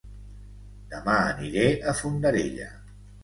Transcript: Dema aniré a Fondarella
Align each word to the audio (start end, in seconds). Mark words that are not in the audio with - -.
Dema 0.93 1.17
aniré 1.33 1.67
a 1.91 1.95
Fondarella 2.01 2.73